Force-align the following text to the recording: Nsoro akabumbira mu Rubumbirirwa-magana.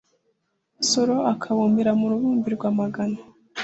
Nsoro 0.79 1.15
akabumbira 1.33 1.91
mu 1.99 2.05
Rubumbirirwa-magana. 2.11 3.17